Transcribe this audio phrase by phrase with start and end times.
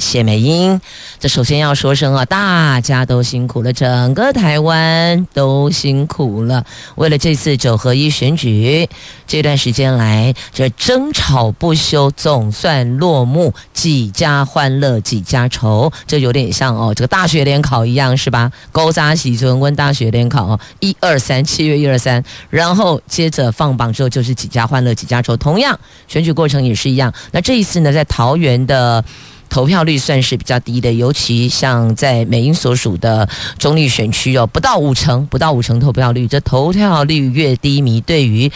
[0.00, 0.80] 谢美英，
[1.18, 6.64] 这首先要说声啊，大家都辛苦了，整个台湾都辛苦了。
[6.96, 8.88] 为了这次九合一选举，
[9.26, 18.50] 这段时间来这争吵不休，总算落幕，几家欢乐几家愁，这有点像哦，这个大学联考一样是吧？
[18.72, 27.12] 勾扎喜存温大学联考，一二三，七月一二三，然后接着放榜之后就是几家欢乐几家愁，同样选举过程也是一样。
[27.32, 29.04] 那这一次呢，在桃园的。
[29.50, 33.28] 投票率算是比较低的，尤其像在美英所属的
[33.58, 38.50] 中立选区哦，不到五成，不到五成投票率，这投票率越低迷，对于。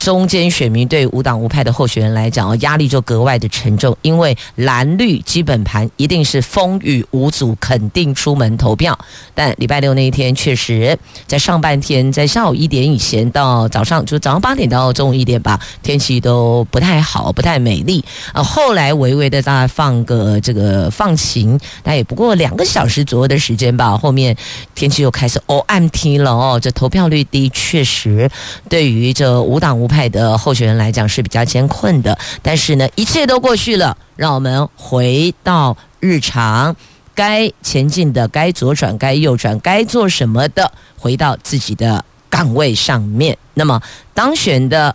[0.00, 8.98] 中间选民对无党无派的候选人来讲，哦，压力就格外的沉重，因为蓝绿基本盘一定是风雨无阻，肯定出门投票。
[9.34, 18.02] 但礼拜六那一天，确实在上半天，在下午一点以前到早上，就早上八点到中午一点吧，天气都不太好，不太美丽。
[18.32, 24.34] 呃，后来微微的大概放个这个放晴，但也不过两个小时左右的时间吧，后面
[24.74, 28.30] 天气又开始哦暗天了哦，这投票率低，确实
[28.66, 36.74] 对于这无党无派的候选人来讲是比较艰困的，但是呢，一切都过去了，让我们回到日常，
[37.14, 43.36] 该前进的、该左转、该右转、该做什么的，回到自己的岗位上面。
[43.54, 43.82] 那么
[44.14, 44.94] 当选的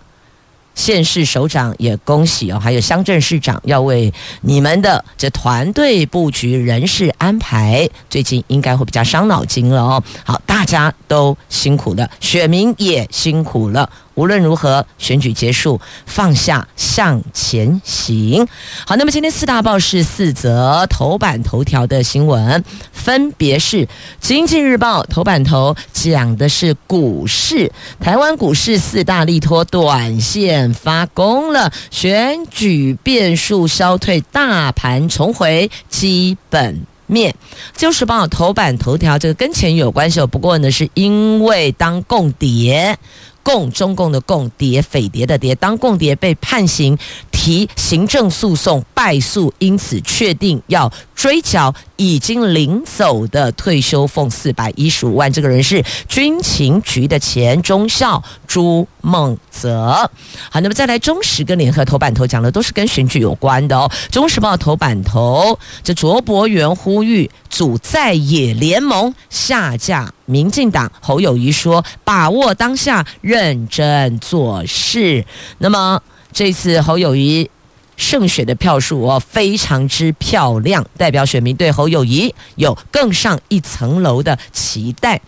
[0.73, 10.03] 县市首长也恭喜哦，还有乡镇市长要为你们的这团队布局、人事安排，最近应该会比较伤脑筋了哦。
[10.25, 13.89] 好，大家都辛苦了，选民也辛苦了。
[14.15, 18.47] 无论如何，选举结束，放下，向前行。
[18.87, 23.77] 好，那么今天四大报是四则头版头条的新闻，分别是
[24.19, 37.35] 《经济日报》头版头讲的是股市，台湾股市四大利托短线发功了，选举变数消退，大盘重回基本面。
[37.79, 42.97] 《就是报》头版头条这个跟钱有关系哦，不过呢，是因为当共谍。
[43.45, 46.97] 共中共的共谍匪谍的谍，当共谍被判刑
[47.31, 55.31] 提行政诉讼败诉，因此确定要追缴已经领走的退休俸四百一十五万。
[55.31, 60.09] 这个人是军情局的前中校朱孟泽。
[60.49, 63.89] 好，那么再来，中时跟联合头版头讲的都是跟选举有关的哦。
[64.09, 70.13] 中时报头版头，这卓博源呼吁组在野联盟下架。
[70.25, 75.25] 民进党侯友谊说：“把握当下，认真做事。”
[75.59, 76.01] 那么
[76.33, 77.49] 这次侯友谊
[77.95, 85.21] 胜选的票数哦，非常之漂亮，代表选民对侯友谊有更上一层楼的期待。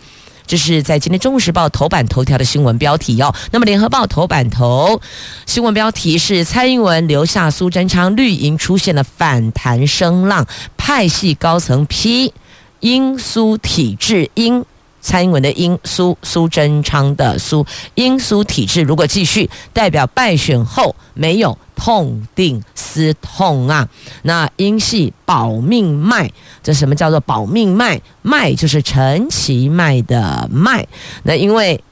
[0.48, 3.32] 这是在今天《中国时报》头版头条的新闻标题哦。
[3.52, 4.98] 那么《联合报》头版头
[5.44, 10.46] 新闻标题是：蔡英文留下苏贞昌，绿营出现了反弹声浪，
[10.78, 12.32] 派系高层批
[12.80, 14.64] 英苏体制英。
[15.00, 23.88] 蔡英文的英苏苏贞昌的苏英苏体制如果继续，代表败选后没有痛定思痛啊。
[24.22, 26.30] 那英系保命脉，
[26.62, 28.00] 这什么叫做保命脉？
[28.22, 30.86] 脉就是陈其迈的脉。
[31.22, 31.82] 那因为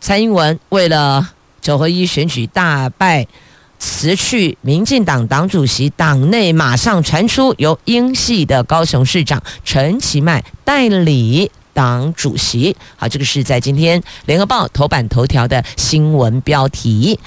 [0.00, 3.26] 蔡英文为了九合一选举大败，
[3.78, 11.50] 辞去民进党党主席，党内马上传出由英系的高雄市长陈其迈代理。
[11.72, 17.18] 党主席，好，这个是在今天联合报头版头条的新闻标题。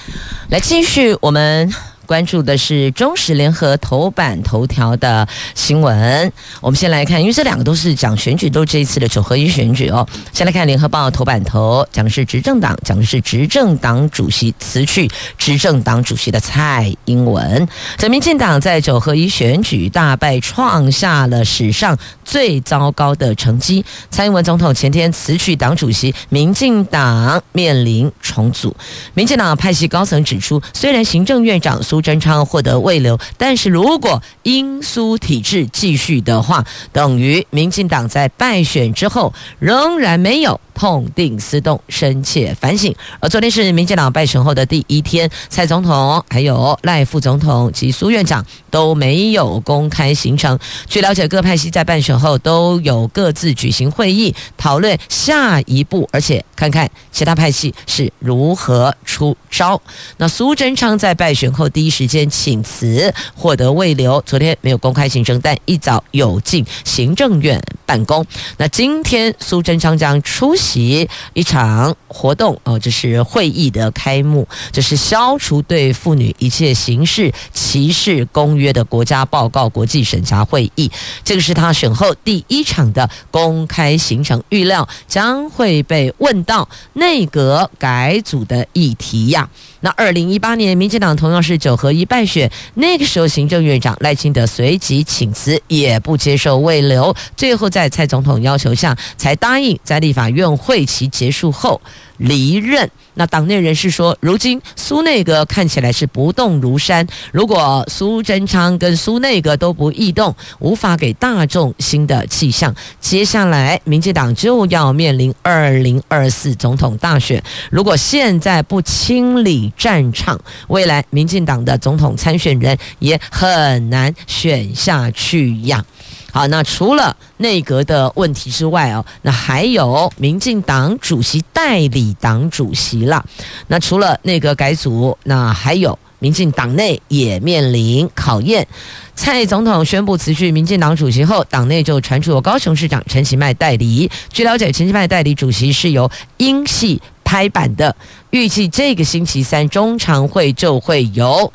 [0.48, 1.72] 来继续我们。
[2.06, 6.32] 关注的是中时联合头版头条的新闻。
[6.62, 10.06] 我们先来看，因为这两个都是讲选举，都是这一次的九合一选举哦。
[10.32, 17.68] 先来看联合报头版头，讲的是执政党，讲的是执政党主席辞去执政党主席的蔡英文。
[17.98, 23.84] 这民进党在九合一选举大败，创下了史上最糟糕的成绩。
[24.10, 28.74] 蔡英文总统前天辞去党主席，民进党面临重组。
[29.14, 36.62] 民进党派系高层指出，虽然行政院长苏苏贞昌获得未留，但是如果英苏体制继续的话，
[36.92, 42.94] 等于民进党在败选之后仍然没有痛定思痛，深切反省。
[43.18, 50.58] 而昨天是民进党败选后的第一天，蔡总统、还有赖副总统及苏院长都没有公开行程。
[50.86, 59.80] 据了解，各派系在败选后都有各自举行会议，讨论下一步，而且看看其他派系是如何出招。
[60.18, 64.20] 那苏贞昌在败选后第一时间请辞，获得慰留。
[64.26, 68.26] 昨天没有公开行程，但一早有进行政院办公。
[68.58, 80.90] 那今天苏贞昌将出席其一场活动哦，这是会议的开幕，这是消除对妇女一切形式歧视公约的国家报告国际审查会议。
[81.22, 89.48] 这个是他选后第一场的公开行程，预料将会被问到内阁改组的议题呀。
[89.86, 101.80] 那二零一八年，民进党同样是九合一败选，那个时候行政院长赖清德随即请辞，也不接受慰留，最后在蔡总统要求下才答应在立法院会期结束后
[102.16, 102.90] 离任。
[103.14, 107.06] 那党内人士说，如今苏内阁看起来是不动如山。
[107.30, 112.74] 如果苏贞昌跟苏内阁都不异动，无法给大众新的气象。
[113.00, 117.40] 接下来，民进党就要面临二零二四总统大选。
[117.70, 125.84] 如果现在不清理战场，未来民进党的总统参选人也很难选下去呀。
[126.32, 133.24] 好，那除了内阁的问题之外哦，那还有民进党主席代理党主席了。
[133.68, 138.66] 那除了内阁改组，那还有民进党内也面临考验。
[139.14, 144.10] 蔡总统宣布辞去民进党主席后，党内就传出有高雄市长陈其迈代理。
[144.30, 147.94] 据了解，陈其迈代理主席是由英系拍板的，
[148.30, 151.52] 预计这个星期三中常会就会由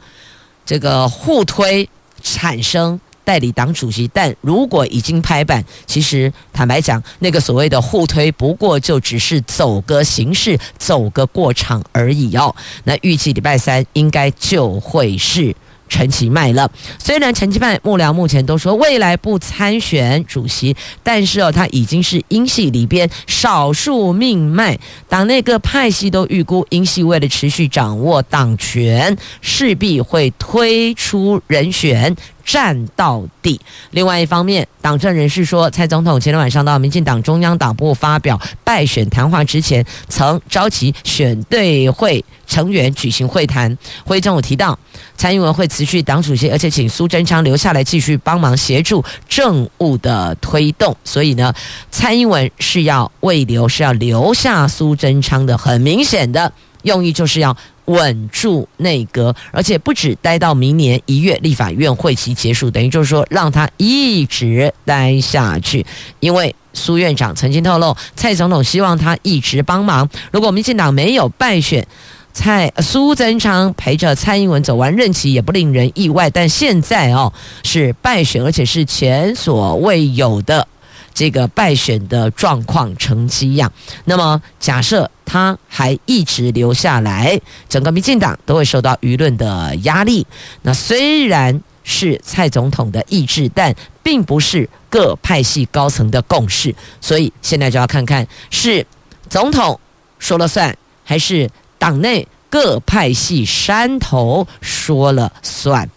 [0.66, 1.90] 这个互推
[2.22, 3.00] 产生。
[3.24, 12.54] 代理党主席，但如果已经拍板，其实坦白讲，那个所谓的互推，不过就只是走个形式，走个过场而已哦。
[12.84, 15.56] 那预计礼拜三应该就会是。
[15.92, 20.74] 陈其迈了，虽然陈其迈幕僚目前都说未来不参选主席，
[21.04, 24.80] 但是哦，他已经是英系里边少数命脉，
[25.10, 32.16] 党内各派系都预估英系为了持续掌握党权，势必会推出人选。
[32.46, 33.60] 战到底。
[33.92, 44.78] 另外一方面，党政人士说，蔡总统前天晚上到民进党中央党部发表败选谈话之前，曾召集选对会成员举行会谈，会议中有提到
[45.16, 50.96] 蔡英文会辞去党主席，而且请苏贞昌留下来继续帮忙协助政务的推动。
[51.04, 51.54] 所以呢，
[51.90, 56.52] 蔡英文是要慰留，是要留下苏贞昌的，很明显的
[56.84, 57.56] 用意就是要
[57.86, 65.86] 稳住内阁，而且不止待到明年一月立法院会期结束，等于就是说让他一直待下去。
[66.20, 70.08] 因为苏院长曾经透露，蔡总统希望他一直帮忙。
[70.32, 71.86] 如果民进党没有败选，
[72.34, 80.66] 蔡苏贞昌陪着蔡英文走完任期也不令人意外，但现在哦是败选，而且是前所未有的
[81.14, 83.70] 这个败选的状况成绩样。
[84.06, 87.40] 那么假设他还一直留下来，
[87.70, 90.28] 整个民进党都会受到舆论的压力。
[90.64, 93.74] 那虽然是蔡总统的意志，但
[94.04, 98.86] 并不是各派系高层的共识，所以现在就要看看是
[99.30, 99.80] 总统
[100.20, 100.76] 说了算，
[101.06, 101.50] 还是。
[101.80, 105.90] 党内各派系山头说了算，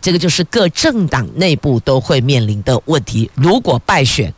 [0.00, 3.28] 这个就是各政党内部都会面临的问题。
[3.34, 4.32] 如果败选，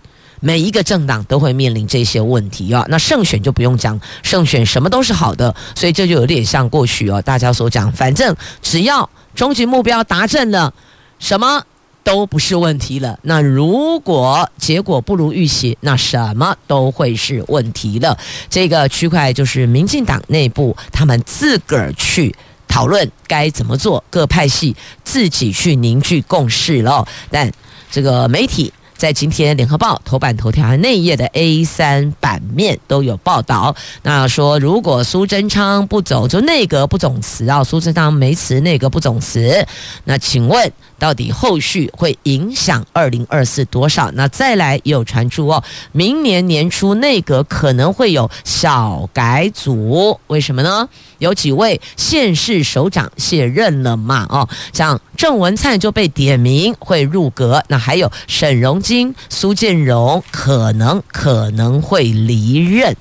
[0.47, 2.87] 每一个政党都会面临这些问题啊。
[2.88, 10.73] 那胜选就不用讲，胜选什么都是好的，所以这就有点像过去哦，大家所讲，反正只要终极目标达成了，
[11.19, 11.65] 什么？
[12.05, 13.19] 都不是问题了。
[13.23, 18.17] 那如果结果不如预期，那什么都会是问题了。
[18.49, 22.33] 这个区块就是民进党内部他们自个儿去
[22.69, 27.05] 讨论该怎么做，各派系自己去凝聚共识了。
[27.33, 27.50] 但
[27.91, 28.73] 这个媒体。
[28.97, 33.75] 在今天《联合报》头版头条和内页的 A 三版面都有报道。
[34.03, 39.67] 那说，如果苏贞昌不走，就内阁不总辞啊，苏贞昌没辞，内阁不总辞。
[40.05, 44.11] 那请问，到底后续会影响二零二四多少？
[44.12, 45.62] 那再来也有传出哦，
[45.93, 50.88] 明年年初内阁可能会有小改组，为什么呢？
[51.19, 54.26] 有几位县市首长卸任了嘛？
[54.29, 62.95] 哦，像郑文灿就被点名会入阁，那还有沈荣金、苏建荣可能可能会离任，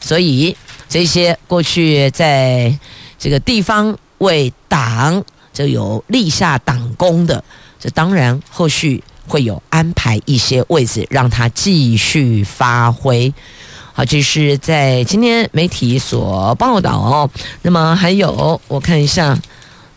[0.00, 0.56] 所以
[0.88, 2.78] 这些过去在
[3.18, 5.22] 这个地方为党
[5.58, 7.42] 就有立下党功的，
[7.80, 13.34] 这当然后续会有安排一些位置让他继续发挥。
[13.92, 17.28] 好，这是在今天媒体所报道哦。
[17.62, 19.36] 那么还有，我看一下。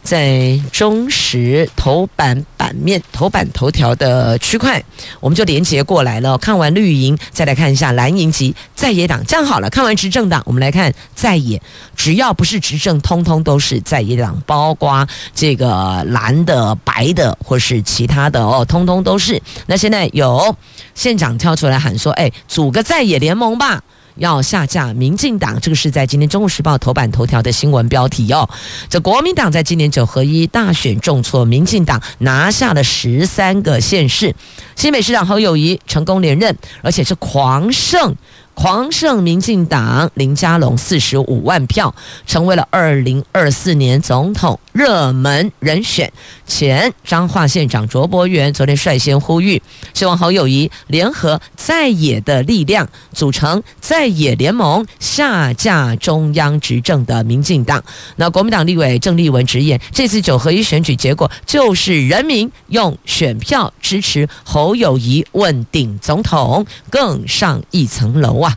[0.03, 4.83] 在中时头版版面、头版头条的区块，
[5.19, 6.37] 我们就连接过来了。
[6.37, 9.23] 看完绿营，再来看一下蓝营及在野党。
[9.25, 11.61] 这样好了，看完执政党，我们来看在野。
[11.95, 19.41] 只要不是执政，通通都是在野党，包括这个蓝的、白的，或是其他的哦，通通都是。
[19.67, 20.55] 那现在有
[20.95, 23.81] 县长跳出来喊说：“哎，组个在野联盟吧。”
[24.15, 28.49] 要下架民进党，这个是在今天《中国时报》头版头条的新闻标题哦。
[28.89, 34.35] 这国民党在今年九合一大选重挫，民进党拿下了十三个县市，
[34.75, 38.15] 新北市长侯友谊成功连任，而且是狂胜。
[38.53, 41.93] 狂胜民进党林佳龙四十五万票，
[42.27, 46.11] 成为了二零二四年总统热门人选。
[46.45, 49.61] 前彰化县长卓博源昨天率先呼吁，
[49.93, 57.83] 希望侯友谊联合在野的力量，组成在野联盟，下架中央执政的民进党。
[58.17, 68.50] 那国民党立委郑丽文直言，这次九合一选举结果就是人民用选票支持侯友谊问鼎总统，更上一层楼啊！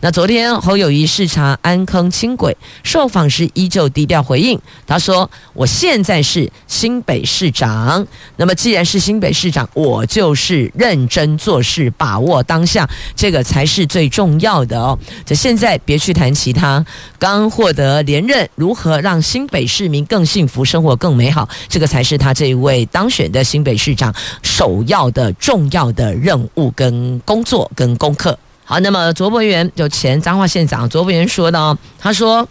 [0.00, 4.58] 那昨天侯友谊视察安坑轻轨，受访时依旧低调回应。
[4.86, 14.98] 他说：“我现在是新北市长，那么既然是新北市长，我就是认真做事，把握当下，这个才是最重要的哦。
[15.24, 16.84] 这现在别去谈其他，
[17.18, 28.36] 刚获得连任，如何让新北市民更幸福，生活更美好，这个才是他这一位当选的新北市长首要的重要的任务跟工作跟功课。”
[28.70, 32.48] 好，那么卓博元就前彰化县长卓博元说呢，他说，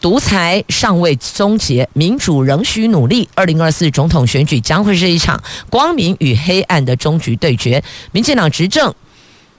[0.00, 3.28] 独裁尚未终结，民主仍需努力。
[3.34, 7.82] 二零二四总统选举将会是一场光明与黑暗的终局对决。
[8.12, 8.94] 民进党执政，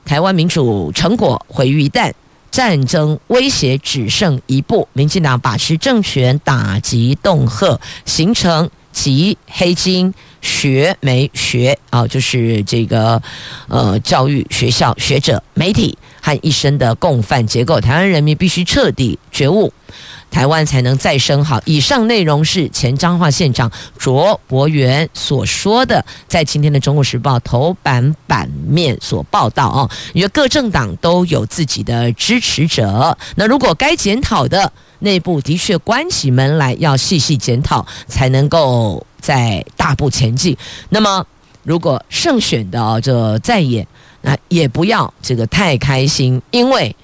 [0.06, 2.14] 台湾民主成果毁于一旦，
[2.50, 4.88] 战争威胁只剩一步。
[4.94, 10.14] 民进党把持政权，打击恫吓，形成极黑金。
[10.42, 13.22] 学媒学啊，就是这个
[13.68, 19.72] 呃，教育学校学者、媒体和一生的共犯结构，台湾人民必须彻底觉悟，
[20.32, 21.62] 台湾才能再生好。
[21.66, 39.06] 以上内容是前彰化县长卓博源所说的，在今天的《中国时报》头版版面所报道啊，因为各政党都有自己的支持者，那如果该检讨的内部的确关起门来要细细检讨，才能够。
[39.20, 40.56] 在大步前进。
[40.90, 41.26] 那么，
[41.64, 43.88] 如果胜选的这再也，
[44.22, 46.96] 那也不要这个太开心，因为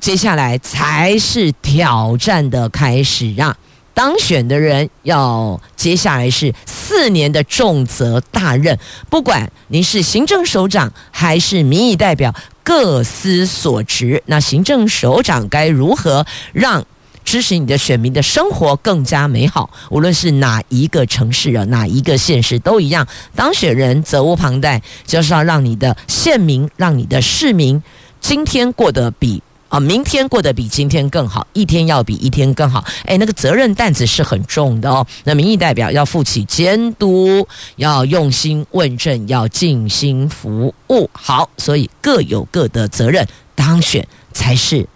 [0.00, 3.56] 接下来才是挑战的开始啊！
[3.94, 8.76] 当选的人要接下来是四年的重责大任，
[9.08, 12.34] 不管您是行政首长还是民意代表，
[12.64, 14.22] 各司所职。
[14.26, 16.84] 那行政首长该如何让？
[17.24, 23.06] 支持你的选民的生活更加美好，无论是哪一个城市啊，哪一个县市都一样。
[23.34, 27.82] 当选人责无旁贷，就是要让你的县民、让你的市民
[28.20, 32.84] 今天过得比啊，明天过得比今天更好，一天要比一天更好。
[33.06, 35.04] 哎，那个责任担子是很重的哦。
[35.24, 41.10] 那民意代表要负起监督，要用心问政，要尽心服务。
[41.12, 44.86] 好，所以各有各的责任，当选才是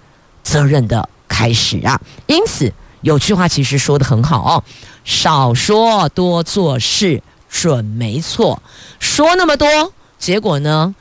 [0.45, 1.09] 责任的。
[1.29, 2.01] 开始啊！
[2.27, 4.65] 因此有句话其实说的很好哦，
[5.05, 8.61] 少说多做事准没错。
[8.99, 10.95] 说那么多，结果呢，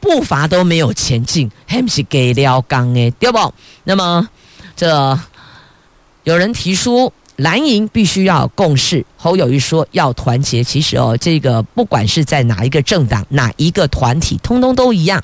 [0.00, 3.54] 步伐都没有前进，还不是给了刚诶，对不？
[3.84, 4.28] 那么
[4.74, 5.18] 这
[6.24, 10.64] 有人提出蓝营必须要共识，侯友谊说要团结。
[10.64, 15.22] 其实哦，这个不管是在哪一个政党、哪一个团体，通通都一样。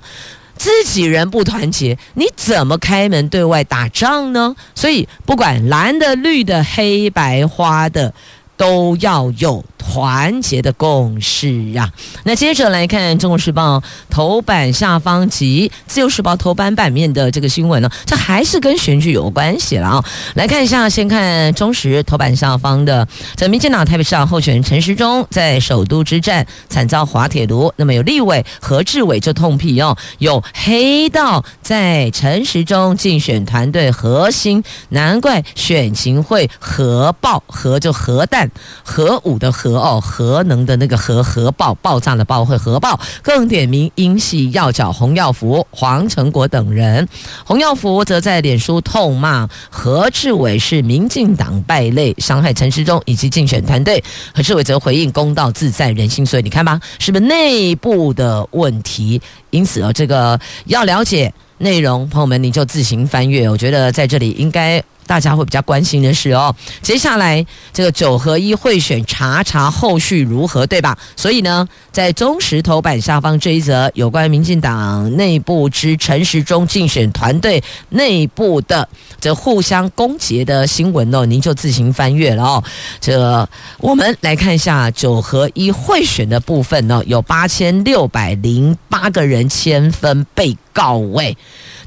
[0.60, 4.54] 自己人不团结，你怎么开门对外打仗呢？
[4.74, 8.12] 所以，不管蓝的、绿的、黑白花的，
[8.58, 9.64] 都要有。
[9.80, 11.90] 团结的共识啊！
[12.24, 13.78] 那接着来看《中国时报》
[14.10, 20.04] 头版下方及《自由时报》头版版面的这个新闻呢，这还是跟选举有关系了啊！
[20.34, 38.50] 来看一下，先看中时头版下方的，这民进党台北市长候选人陈时中在首都之战惨遭滑铁卢，那么有立委何志伟就痛批哦，有黑道在陈时中竞选团队核心，难怪选情会核爆，核就核弹
[38.84, 39.69] 核武的核。
[39.70, 47.06] 核哦，核能的那个核核爆爆炸的爆会核爆，更点名英系要角洪耀福、黄成国等人。
[47.44, 54.02] 洪耀福则在脸书痛骂何志伟是民进党败类，伤害陈时中以及竞选团队。
[54.34, 59.20] 何志伟则回应：公道自在人心，所以你看吧，是不是内部的问题？
[59.50, 63.48] 因此啊，这个要了解内容，朋友们你就自行翻阅。
[63.48, 64.82] 我觉得在这里应该。
[65.10, 70.96] 大家会比较关心的是哦，接下来这个九合一会选查查后续如何，对吧？
[71.16, 78.88] 所以呢，在中时头版下方这一则有关民进党内部之陈时中竞选团队内部的
[79.20, 82.62] 这互相攻讦的新闻哦，您就自行翻阅了哦。
[83.00, 83.48] 这
[83.78, 91.36] 我们来看一下九合一会选的部分呢，有八千六百零八个人签分被告位。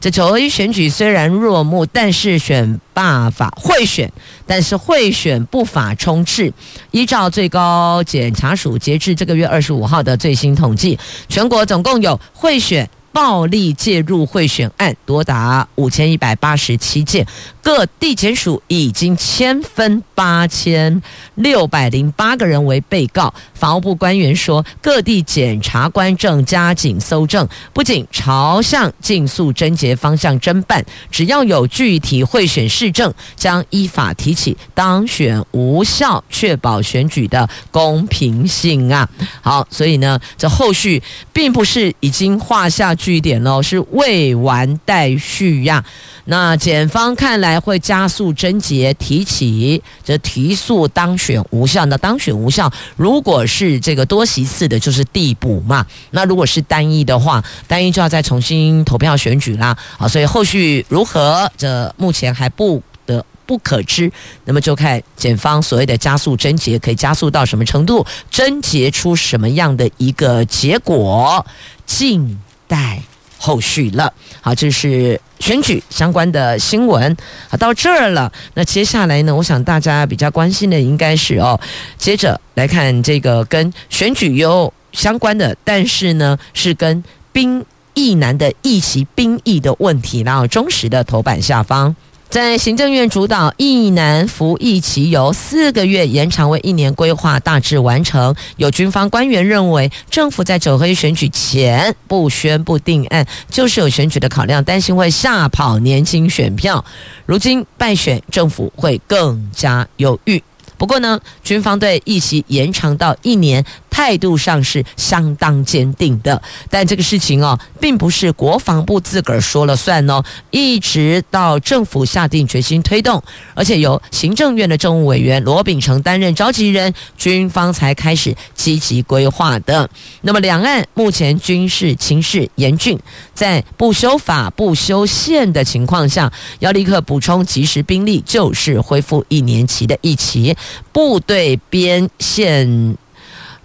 [0.04, 4.12] 这九合一选举虽然落幕，但是选罢法贿选，
[4.46, 6.52] 但是贿选不法充斥。
[6.92, 12.90] 依照最高检察署截至这个月二十五号的最新统计，全国总共有贿选。
[13.14, 17.26] 暴力介入贿选案多达五千一百八十七件，
[17.62, 21.00] 各地检署已经签分八千
[21.36, 23.32] 六百零八个人为被告。
[23.54, 39.08] 法务部官员说，各地检察官正加紧搜证，不仅朝向尽速侦结方向侦办，只要有具体贿选事证，将依法提起当选无效，确保选举的公平性啊。
[39.42, 41.02] 好，所以呢，这后续
[41.32, 42.96] 并不是已经画下。
[43.04, 45.84] 据点喽，是未完待续呀。
[46.24, 51.86] 那检方看来会加速侦结，提起这提速当选无效。
[51.88, 55.86] 那当选无效，如果是这个多席次的，就是递补嘛。
[56.12, 59.78] 那如果是单一的话，单一就要再重新投票选举啦。
[59.98, 64.10] 好，所以后续如何，这目前还不得不可知。
[64.46, 71.46] 那么就看检方所谓的加速侦结，可以加速到什么程度，侦结出什么样的一个结果，
[71.86, 72.40] 进。
[72.68, 73.02] 待
[73.38, 74.12] 后续了。
[74.42, 77.16] 好，这是选举相关的新闻。
[77.50, 78.32] 好，到这儿了。
[78.54, 79.36] 那接下来呢？
[79.36, 81.60] 我想大家比较关心的应该是哦，
[81.98, 90.22] 接着来看这个跟选举有相关的，但是呢是跟兵役男的役期兵役的问题。
[90.22, 91.96] 然后忠实的头版下方。
[92.34, 98.34] 在行政院主导一南服役期由四个月延长为一年，规划大致完成。
[98.58, 106.84] 有军方官员认为，政府在九合一选举前不宣布定案，就是有选举的考量，担心会吓跑年轻选票。
[107.28, 110.42] 如今败选，政府会更加犹豫。
[110.76, 113.64] 不过呢，军方对役期延长到一年。
[113.94, 123.22] 态度上是相当坚定的，但这个事情哦，并不是国防部自个儿说了算哦，一直到政府下定决心推动，
[123.54, 129.88] 而且由行政院的政务委员罗秉成担任召集人，军方才开始积极规划的。
[130.22, 132.98] 那么，两岸目前军事情势严峻，
[133.36, 140.58] 在不修法、不修宪的情况下，要立刻补充及时兵力，就是恢复一年期的一期，
[140.92, 142.98] 部队边线。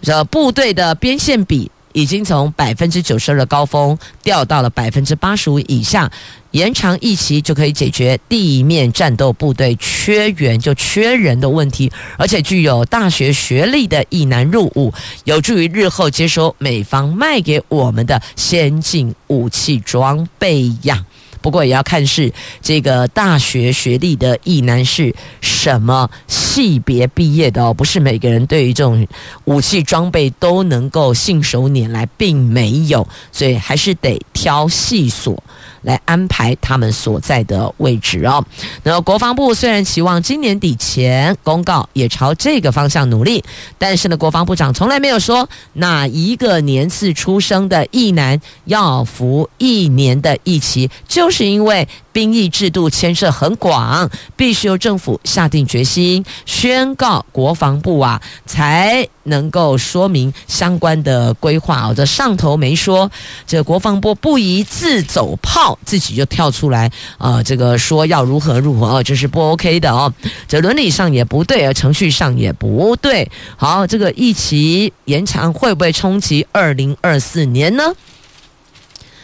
[0.01, 6.11] 这部队的边线比已经从百分之九十二的高峰掉到了百分之八十五以下，
[6.53, 14.93] 延长役期就可以解决地面战斗部队缺员就缺人的问题，而且具有大学学历的役男入伍，
[15.25, 21.05] 有助于日后接收美方卖给我们的先进武器装备呀。
[21.41, 29.07] 不过也要看是这个大学学历的意男是什么系别毕业的哦，不是每个人对于这种
[29.45, 35.43] 武器装备都能够信手拈来，并没有，所以还是得挑细所。
[35.89, 38.45] 来安排他们所在的位置哦。
[38.83, 43.43] 那国防部虽然期望今年底前公告，也朝这个方向努力，
[43.79, 51.89] 但是呢，国防部长从来没有说哪一个年次出生的役男要服一年的役期，就是因为。
[52.11, 61.95] 兵役制度牵涉很广，必须由政府下定决心，宣告国防部啊，才能够说明相关的规划。
[61.95, 63.09] 这上头没说，
[63.47, 66.87] 这国防部不宜自走炮，自己就跳出来
[67.17, 70.13] 啊、呃，这个说要如何如何，哦这是不 OK 的哦。
[70.47, 73.31] 这伦理上也不对，而程序上也不对。
[73.57, 77.93] 好，这个役期延长会不会冲击二零二四年呢？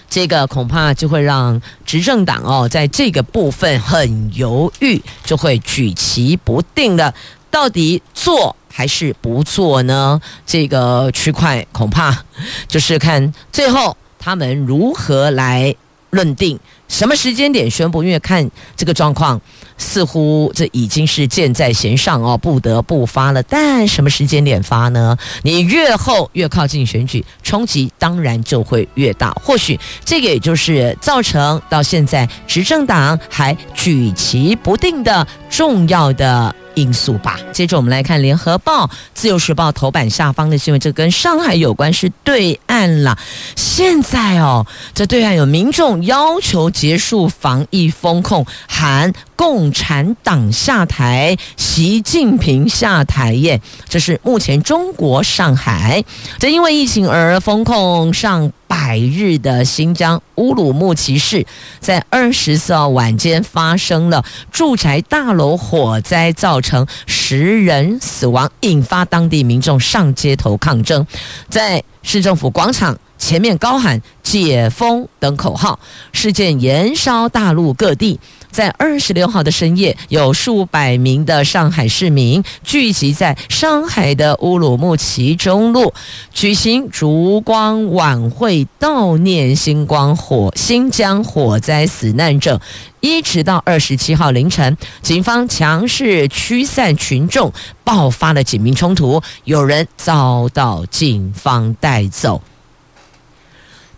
[0.08, 7.12] 这个恐怕就会让执政党哦，在这个部分很犹豫，就会举棋不定的，
[7.50, 10.20] 到底做还是不做呢？
[10.46, 12.24] 这个区块恐怕
[12.68, 15.74] 就是看最后他们如何来
[16.14, 19.40] 认定什么时间点宣布，因为看这个状况，
[19.76, 23.42] 似乎这已经是箭在弦上哦，不得不发了。
[23.42, 25.16] 但什么时间点发呢？
[25.42, 29.32] 你越后越靠近选举，冲击当然就会越大。
[29.32, 37.38] 或许这个也就是造成到现在执政党还举棋不定的重要的因素吧。
[37.52, 43.18] 接着我们来看《联合报》《自由时报》头版下方的新闻，这跟上海有关，是对岸了。
[43.56, 53.60] 现在哦，这对岸有民众要求结束防疫封控，喊共产党下台，习近平下台耶。
[53.88, 56.04] 这是目前中国上海，
[56.38, 61.46] 这因为疫情而封控上百日的新疆乌鲁木齐市，
[61.80, 71.06] 在二十四号晚间发生了住宅大楼火灾，造成十人死亡，引发当地民众上街头抗争，
[71.48, 75.78] 在市政府广场前面高喊“解封”等口号，
[76.12, 78.20] 事件延烧大陆各地。
[78.54, 85.92] 在二十六号的深夜，有数百名的上海市民聚集在上海的乌鲁木齐中路，
[86.32, 92.60] 举行烛光晚会，悼念新光火新疆火灾死难者。
[93.00, 102.40] 一直到二十七号凌晨，警方强势驱散群众，爆发了警民冲突，有人遭到警方带走。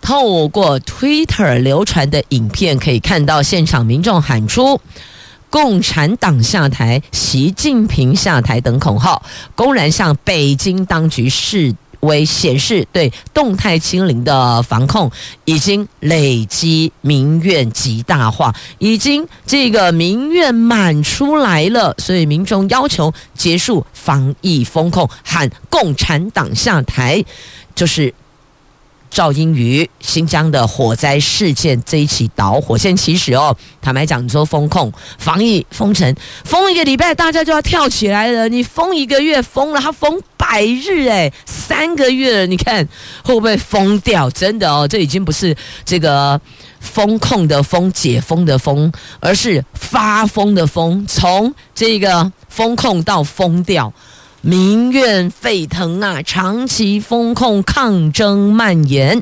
[0.06, 4.80] 透过 Twitter 流传的影片，可以看到现场民众喊出
[5.50, 9.20] “共产党下台，习近平下台”等口号，
[9.56, 15.10] 公然向北京当局示威，显示对动态清零的防控
[15.44, 27.24] 已经累积民怨极大化，已经这个民怨满出来了，所以民众要求结束防疫封控，喊“共产党下台”，
[27.74, 28.14] 就是。
[29.16, 38.46] 肇因于新疆的火灾事件这一起导火线，其实哦，坦白讲，你说封控、防疫、封城，封一个礼拜，大家就要跳起来了。
[38.46, 42.86] 你封一个月，封了，他封百日，诶，三个月了，你看
[43.24, 44.28] 会不会疯掉？
[44.28, 46.38] 真的哦，这已经不是这个
[46.78, 53.90] 封控的封、解封的封，而是发疯的疯，从这个封控到疯掉。
[54.46, 56.22] 民怨沸腾啊！
[56.22, 59.20] 长期封控抗争蔓延，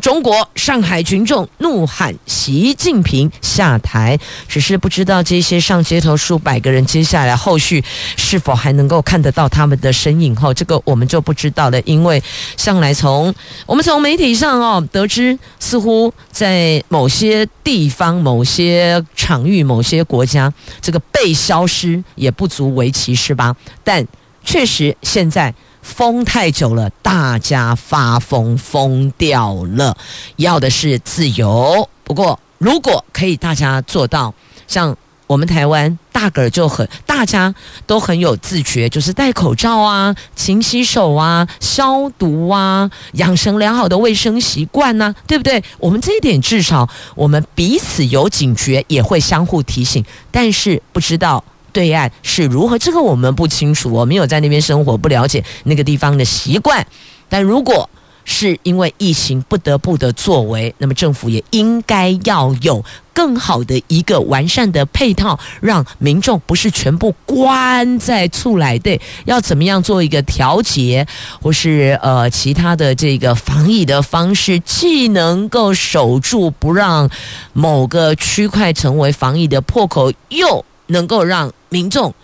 [0.00, 7.84] 中国上海群众怒喊习近平下台，只是不知道这些上街头数百个人，接下来后续
[8.16, 10.34] 是否还能够看得到他们的身影？
[10.34, 11.78] 哈，这个我们就不知道了。
[11.82, 12.22] 因为
[12.56, 13.34] 向来从
[13.66, 23.54] 我们从媒体上哦得知，似乎在某些地方、某些场域、某些国家，这个被消失也不足为奇，是吧？
[23.84, 24.02] 但
[24.44, 29.96] 确实，现在封太久了，大家发疯疯掉了，
[30.36, 31.88] 要的是自由。
[32.04, 34.34] 不过，如果可以，大家做到
[34.66, 37.54] 像我们台湾大个儿就很，大家
[37.86, 45.62] 都很有自觉，就是戴口罩啊、勤洗手啊、消毒啊，养成良好的卫生习惯呐，对不对？
[45.78, 50.04] 我们这一点至少我们彼此有警觉，也会相互提醒。
[50.30, 51.42] 但是不知道。
[51.72, 52.78] 对岸是如何？
[52.78, 56.86] 这个我们不清楚，我没有在那边生活，不了解那个地方的习惯。
[57.28, 57.88] 但如果
[58.24, 71.04] 是因为疫情不得不的作为，那么政府也应该要有更好的一个完善的配套，让民众不是全部关在厝内，对，要怎么样做一个调节，
[71.40, 77.10] 或是呃其他的这个防疫的方式，既能够守住不让
[77.52, 82.14] 某个区块成为防疫的破口，又能够让民众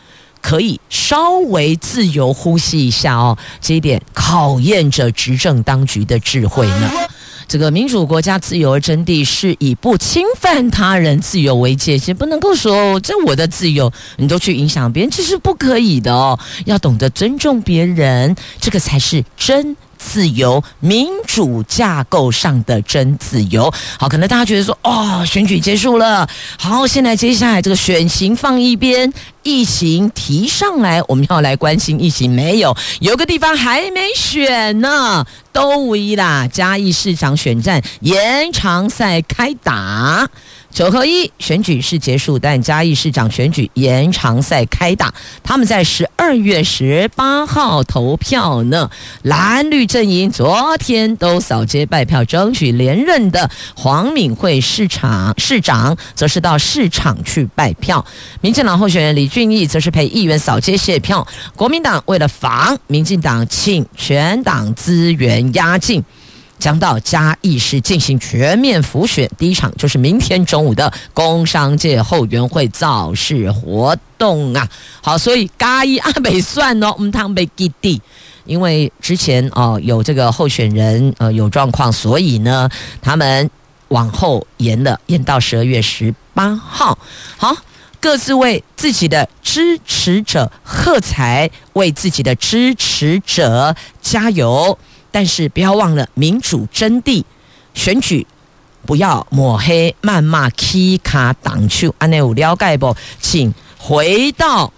[0.40, 6.90] 可以稍微自由呼吸一下哦，这一点考验着执政当局的智慧呢。
[7.48, 16.38] 这个民主国家自由而真谛是以不侵犯他人自由为界限，不能够说这我的自由你都去影响别人，这是不可以的哦。
[16.66, 19.74] 要懂得尊重别人，这个才是真。
[19.98, 26.26] 自由民主架构上的真自由，好，可能大家觉得说，哦，选举结束了，
[26.58, 32.74] 好，现在接下来这个选情放一边，疫情提上来，我们要来关心疫情没有？
[33.00, 40.28] 有个地方还没选呢，都无一啦，嘉义市长选战延长赛开打。
[40.70, 45.12] 九合一选举是结束，但嘉义市长选举延长赛开打。
[45.42, 48.88] 他们在十二月十八号投票呢。
[49.22, 58.04] 蓝绿阵营昨天都扫街拜票，争取连任的黄敏惠市长市长，则是到市场去拜票。
[58.40, 61.26] 民进党候选人李俊毅则是陪议员扫街谢票。
[61.56, 66.04] 国民党为了防民进党，请全党资源压境。
[66.58, 74.68] 将到嘉义市进行全面辅选，第一场就是明天中午的工商界后援会造势活动啊。
[75.00, 78.00] 好，所以嘉义阿北算哦，唔通被给地，
[78.44, 82.68] 因为之前哦有这个候选人呃有状况，所以呢
[83.00, 83.50] 他们
[83.88, 86.98] 往后延了，延到十二月十八号。
[87.36, 87.56] 好。
[88.00, 94.78] 各自为自己的支持者喝彩，为自己的支持者加油。
[95.10, 97.24] 但是不要忘了民主真谛，
[97.74, 98.26] 选举
[98.86, 101.94] 不要抹黑、谩骂、踢卡挡球。
[101.98, 102.96] 安内有了解不？
[103.20, 104.72] 请回到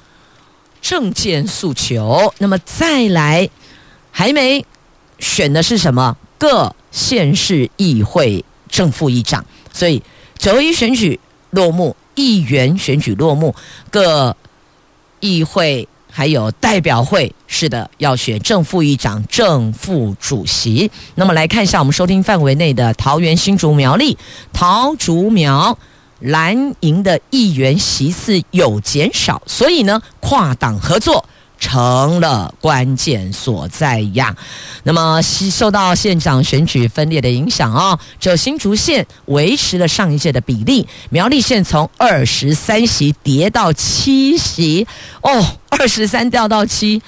[0.80, 2.32] 政见诉求。
[2.38, 3.48] 那么再来，
[4.10, 4.64] 还没
[5.18, 6.16] 选的是什么？
[6.38, 9.44] 各县市议会正副议长。
[9.72, 10.02] 所以
[10.38, 11.18] 九一选举
[11.50, 11.96] 落幕。
[12.16, 13.54] 议员选举落幕，
[13.90, 14.36] 各
[15.20, 20.90] 议会还有代表会，是的，要选正副议长、正副主席。
[21.14, 24.18] 那么来看一下我们收听范围内的桃园、新竹、苗栗、
[24.52, 25.78] 桃竹苗
[26.18, 31.24] 蓝营的议员席次有减少，所以呢，跨党合作。
[31.60, 34.34] 成了关键所在呀。
[34.82, 44.86] 那么，受到县长选举分裂的影响啊、哦，只有新竹县维持了上一届的比例，苗栗县从二十三席跌到七席
[45.22, 47.00] 哦，二十三掉到七，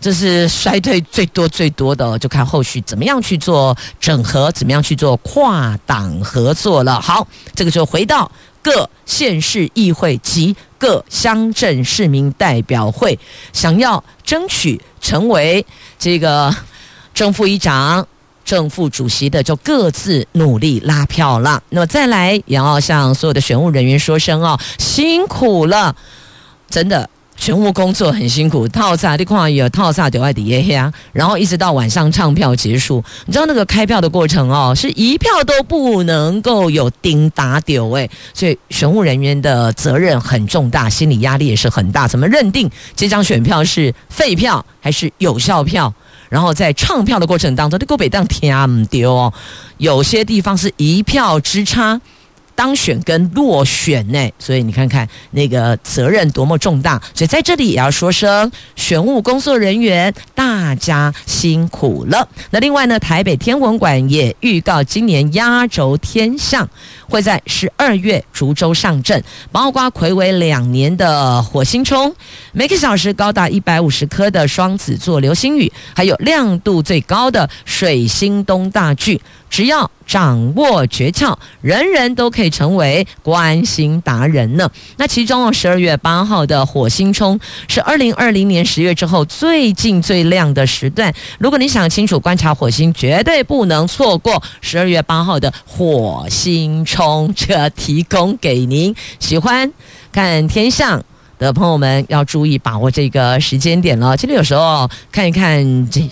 [0.00, 7.00] 这是衰退最多最多的，就看后续怎么样去做整合，怎么样去做跨党合作了。
[7.00, 8.30] 好，这个就回到。
[8.62, 13.18] 各县市议会及各乡镇市民代表会
[13.54, 15.64] 想要争取成为
[15.98, 16.54] 这个
[17.14, 18.06] 正副议长、
[18.44, 21.62] 正副主席的，就各自努力拉票了。
[21.70, 25.96] 那么再来，也要向所有的选务人员说声哦，辛苦了，
[26.68, 27.08] 真的。
[27.36, 33.04] 选务工作很辛苦，套餐的话有套餐就在底下，然后一直到晚上唱票结束。
[33.26, 42.08] 你知道那个开票的过程哦，是一票都不能够有丁打丢诶，所以选务人员的责任很重大，心理压力也是很大。
[42.08, 45.92] 怎么认定这张选票是废票还是有效票？
[46.30, 49.32] 然后在唱票的过程当中，你够北当天唔丢哦，
[49.76, 52.00] 有些地方是一票之差。
[52.54, 62.28] 当选跟落选呢，所以你看看那个责任多么重大，所以在这里也要说声选务工作人员大家辛苦了。
[62.50, 66.68] 那另外呢，台北天文馆也预告今年压轴天象
[67.08, 72.14] 会在十二月逐周上阵，包括睽违两年的火星冲，
[72.52, 79.20] 每个小时高达一百五十颗的双子座流星雨，还有亮度最高的水星东大距。
[79.54, 84.68] 只要掌握诀窍，人人都可以成为观星达人呢。
[84.96, 87.38] 那其中十二月八号的火星冲
[87.68, 91.14] 是二零二零年十月之后最近最亮的时段。
[91.38, 97.32] 如果你想清楚观察火星，绝对不能错过十二月八号的火星冲。
[97.36, 99.72] 这提供给您喜欢
[100.10, 101.00] 看天象
[101.38, 104.16] 的朋友们要注意把握这个时间点了。
[104.16, 106.10] 其实有时候看一看这。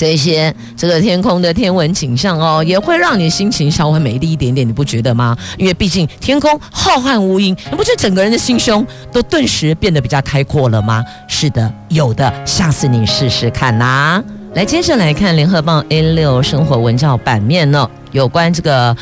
[0.00, 5.36] 这些这个天空的天文景象哦，也会让你心情稍微美丽一点点，你不觉得吗？
[5.58, 11.04] 因为毕竟天空浩瀚无垠，你不觉得整个人的心胸都顿时变得比较开阔了吗？
[11.28, 14.24] 是的，有的，下次你试试看呐、啊。
[14.54, 18.96] 来，接着来看《联合报》A 六生活文教版面呢，有关这个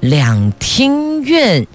[0.00, 1.66] 两厅院。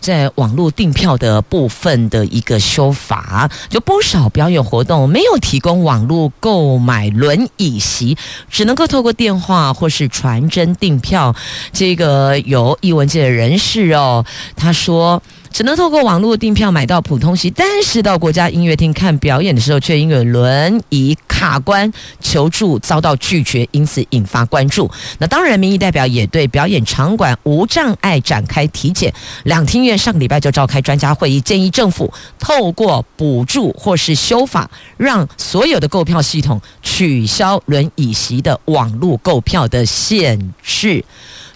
[0.00, 8.16] 在网络订票的部分的一个修法，就不少表演活动没有提供网络购买轮椅席，
[8.50, 11.34] 只能够透过电话或是传真订票。
[11.72, 14.24] 这个有艺文界的人士哦，
[14.56, 15.22] 他说。
[15.52, 24.90] 只能透过网络订票买到普通席，但是到国家音乐厅看表演的时候，却因为轮椅卡关求助遭到拒绝，因此引发关注。
[25.18, 29.12] 那当然，民意代表也对表演场馆无障碍展开体检。
[29.44, 41.04] 两厅院上个礼拜就召开专家会议，建议政府透过补助或是修法，让所有的购票系统取消轮椅席的网络购票的限制，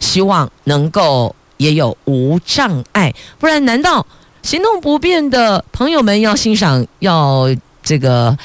[0.00, 1.34] 希望能够。
[1.56, 4.06] 也有无障碍，不然难道
[4.42, 7.48] 行动不便的朋友们要欣赏、要
[7.82, 8.36] 这个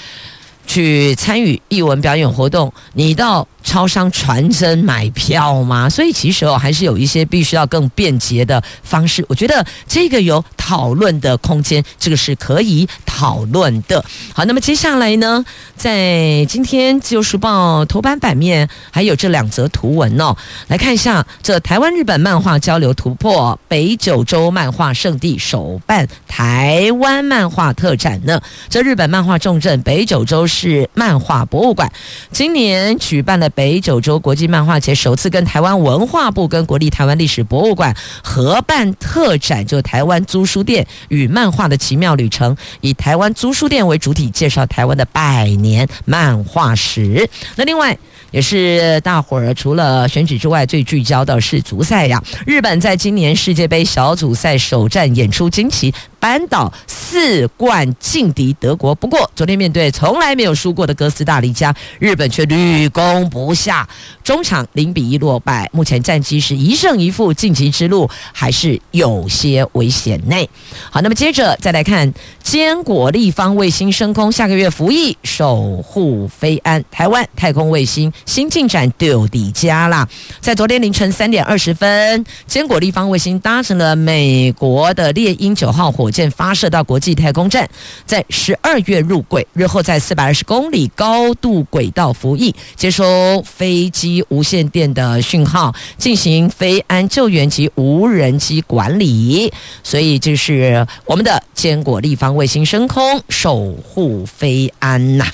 [0.69, 5.89] 去参与艺文表演活动，你到超商传真买票吗？
[5.89, 9.25] 所以其实哦，还是有一些必须要更便捷的方式。
[9.27, 10.45] 我觉得这个有。
[10.69, 14.05] 讨论的空间，这个是可以讨论的。
[14.35, 15.43] 好，那么接下来呢，
[15.75, 28.39] 在今天《自由时报》头版版面还有这两则图文哦，来看一下这台湾日本漫画交流突破，北九州漫画圣地首办台湾漫画特展呢。
[28.69, 31.89] 这日本漫画重镇北九州是漫画博物馆
[32.33, 47.29] 今年举办了北九州国际漫画节，首次跟台湾文化部跟国立台湾历史博物馆合办特展，就台湾租书店与漫画的奇妙旅程，以台湾租书店为主体，介绍台湾的百年漫画史。
[47.55, 47.97] 那另外。
[48.31, 52.23] 也是大伙儿除了选举之外最聚焦的是足赛呀。
[52.45, 58.93] 日本在今年世界杯小组赛首战演出惊奇，扳倒四冠劲敌德国。
[58.93, 63.87] 不过昨天面对从来没有输过的哥斯达黎加，日本却屡攻不下，
[64.23, 65.69] 中场零比一落败。
[65.73, 70.49] 目前战绩是一胜一负，晋级之路还是有些危险内。
[70.89, 78.11] 好，那么接着再来看坚果立方卫星升空，下个月服役，守护飞安，台湾太空卫星。
[78.25, 80.07] 新进展丢底加啦，
[80.39, 87.67] 在昨天凌晨三点二十分，坚果立方卫星搭乘了美国的猎鹰九号火箭发射到国际太空站，
[88.05, 99.51] 在十二月入轨，日后在四百二十公里高度轨道服役，接收飞机无线电的讯号，进行飞安救援及无人机管理。
[99.83, 105.25] 所以这是我们的坚果立方卫星升空，守护飞安呐。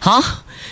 [0.00, 0.22] 好。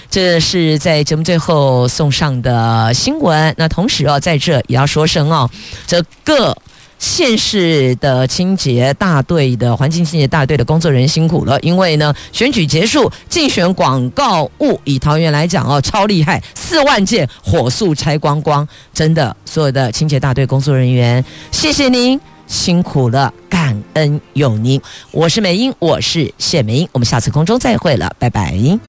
[0.08, 3.54] 这是在节目最后送上的新闻。
[3.56, 5.48] 那同时哦，在这也要说声哦，
[5.86, 6.56] 这各
[7.00, 24.80] 县市的清洁大队的环境清洁大队的工作人员辛苦了，因为呢，选举结束，竞选广告物以桃园来讲哦，超厉害，四万件火速拆光光，真的，所有的清洁大队工作人员，谢谢您辛苦了，感恩有您。
[25.10, 28.80] 我是美英，我是谢美英，我们下次空中再会了，拜拜。